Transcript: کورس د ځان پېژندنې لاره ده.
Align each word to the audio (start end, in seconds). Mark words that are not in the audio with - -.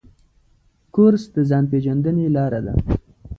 کورس 0.95 1.23
د 1.35 1.37
ځان 1.49 1.63
پېژندنې 1.71 2.25
لاره 2.35 2.59
ده. 2.65 2.73